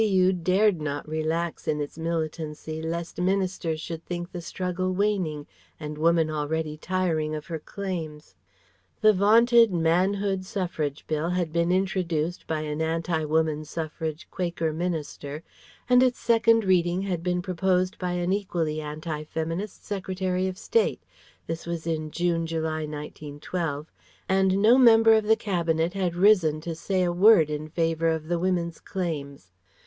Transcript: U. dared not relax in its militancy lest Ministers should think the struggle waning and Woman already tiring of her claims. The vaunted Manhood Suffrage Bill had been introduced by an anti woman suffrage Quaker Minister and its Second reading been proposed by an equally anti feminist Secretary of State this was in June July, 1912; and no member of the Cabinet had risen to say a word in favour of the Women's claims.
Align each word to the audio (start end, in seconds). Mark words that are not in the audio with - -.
U. 0.03 0.33
dared 0.33 0.81
not 0.81 1.07
relax 1.07 1.67
in 1.67 1.79
its 1.79 1.95
militancy 1.95 2.81
lest 2.81 3.21
Ministers 3.21 3.79
should 3.79 4.03
think 4.03 4.31
the 4.31 4.41
struggle 4.41 4.91
waning 4.93 5.45
and 5.79 5.95
Woman 5.95 6.27
already 6.31 6.75
tiring 6.75 7.35
of 7.35 7.45
her 7.45 7.59
claims. 7.59 8.33
The 9.01 9.13
vaunted 9.13 9.71
Manhood 9.71 10.43
Suffrage 10.43 11.05
Bill 11.05 11.29
had 11.29 11.53
been 11.53 11.71
introduced 11.71 12.47
by 12.47 12.61
an 12.61 12.81
anti 12.81 13.23
woman 13.25 13.63
suffrage 13.63 14.27
Quaker 14.31 14.73
Minister 14.73 15.43
and 15.87 16.01
its 16.01 16.17
Second 16.17 16.63
reading 16.63 17.15
been 17.21 17.43
proposed 17.43 17.99
by 17.99 18.13
an 18.13 18.33
equally 18.33 18.81
anti 18.81 19.23
feminist 19.25 19.85
Secretary 19.85 20.47
of 20.47 20.57
State 20.57 21.03
this 21.45 21.67
was 21.67 21.85
in 21.85 22.09
June 22.09 22.47
July, 22.47 22.85
1912; 22.87 23.91
and 24.27 24.57
no 24.63 24.79
member 24.79 25.13
of 25.13 25.25
the 25.25 25.35
Cabinet 25.35 25.93
had 25.93 26.15
risen 26.15 26.59
to 26.59 26.73
say 26.73 27.03
a 27.03 27.11
word 27.13 27.51
in 27.51 27.67
favour 27.69 28.07
of 28.07 28.29
the 28.29 28.39
Women's 28.39 28.79
claims. 28.79 29.51